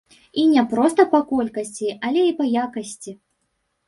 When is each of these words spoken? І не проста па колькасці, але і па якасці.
І 0.43 0.43
не 0.51 0.61
проста 0.69 1.03
па 1.11 1.19
колькасці, 1.31 1.87
але 2.07 2.23
і 2.29 2.31
па 2.39 2.47
якасці. 2.63 3.11